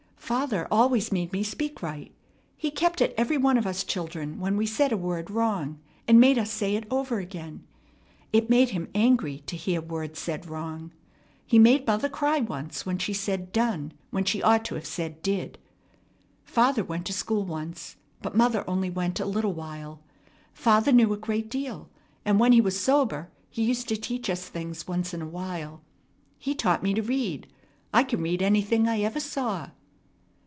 "Father 0.31 0.65
always 0.71 1.11
made 1.11 1.33
me 1.33 1.43
speak 1.43 1.81
right. 1.83 2.09
He 2.55 2.71
kept 2.71 3.01
at 3.01 3.13
every 3.17 3.35
one 3.37 3.57
of 3.57 3.67
us 3.67 3.83
children 3.83 4.39
when 4.39 4.55
we 4.55 4.65
said 4.65 4.93
a 4.93 4.97
word 4.97 5.29
wrong, 5.29 5.81
and 6.07 6.21
made 6.21 6.37
us 6.39 6.49
say 6.49 6.77
it 6.77 6.87
over 6.89 7.19
again. 7.19 7.67
It 8.31 8.49
made 8.49 8.69
him 8.69 8.87
angry 8.95 9.39
to 9.45 9.57
hear 9.57 9.81
words 9.81 10.19
said 10.19 10.47
wrong. 10.49 10.93
He 11.45 11.59
made 11.59 11.85
mother 11.85 12.07
cry 12.07 12.39
once 12.39 12.85
when 12.85 12.97
she 12.97 13.11
said 13.11 13.51
'done' 13.51 13.91
when 14.09 14.23
she 14.23 14.41
ought 14.41 14.63
to 14.65 14.75
have 14.75 14.85
said 14.85 15.21
'did.' 15.21 15.57
Father 16.45 16.81
went 16.85 17.05
to 17.07 17.13
school 17.13 17.43
once, 17.43 17.97
but 18.21 18.33
mother 18.33 18.63
only 18.69 18.89
went 18.89 19.19
a 19.19 19.25
little 19.25 19.53
while. 19.53 19.99
Father 20.53 20.93
knew 20.93 21.11
a 21.11 21.17
great 21.17 21.49
deal, 21.49 21.89
and 22.23 22.39
when 22.39 22.53
he 22.53 22.61
was 22.61 22.79
sober 22.79 23.29
he 23.49 23.63
used 23.65 23.89
to 23.89 23.97
teach 23.97 24.29
us 24.29 24.47
things 24.47 24.87
once 24.87 25.13
in 25.13 25.21
a 25.21 25.27
while. 25.27 25.81
He 26.39 26.55
taught 26.55 26.83
me 26.83 26.93
to 26.93 27.01
read. 27.03 27.47
I 27.93 28.05
can 28.05 28.21
read 28.21 28.41
anything 28.41 28.87
I 28.87 29.01
ever 29.01 29.19
saw." 29.19 29.71